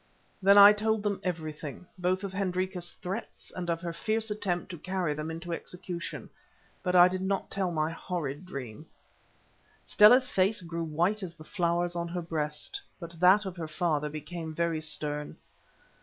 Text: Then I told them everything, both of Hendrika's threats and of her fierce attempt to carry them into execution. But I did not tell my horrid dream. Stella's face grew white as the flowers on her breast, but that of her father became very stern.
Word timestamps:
Then 0.41 0.57
I 0.57 0.73
told 0.73 1.03
them 1.03 1.19
everything, 1.23 1.85
both 1.95 2.23
of 2.23 2.33
Hendrika's 2.33 2.93
threats 3.03 3.51
and 3.55 3.69
of 3.69 3.81
her 3.81 3.93
fierce 3.93 4.31
attempt 4.31 4.71
to 4.71 4.79
carry 4.79 5.13
them 5.13 5.29
into 5.29 5.53
execution. 5.53 6.27
But 6.81 6.95
I 6.95 7.07
did 7.07 7.21
not 7.21 7.51
tell 7.51 7.69
my 7.69 7.91
horrid 7.91 8.43
dream. 8.43 8.87
Stella's 9.83 10.31
face 10.31 10.61
grew 10.61 10.83
white 10.85 11.21
as 11.21 11.35
the 11.35 11.43
flowers 11.43 11.95
on 11.95 12.07
her 12.07 12.21
breast, 12.23 12.81
but 12.99 13.19
that 13.19 13.45
of 13.45 13.55
her 13.57 13.67
father 13.67 14.09
became 14.09 14.55
very 14.55 14.81
stern. 14.81 15.37